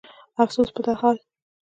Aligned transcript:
افسوس 0.43 0.69
په 0.75 0.81
دا 0.85 0.93
حال 1.01 1.17